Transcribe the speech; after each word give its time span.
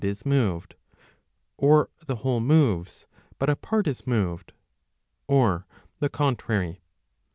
313 0.01 0.09
is 0.19 0.25
moved, 0.25 0.75
[or 1.57 1.91
the 2.07 2.15
whole 2.15 2.39
moves, 2.39 3.05
but 3.37 3.51
a 3.51 3.55
part 3.55 3.87
is 3.87 4.07
moved, 4.07 4.51
or'] 5.27 5.67
the 5.99 6.09
Contrary. 6.09 6.81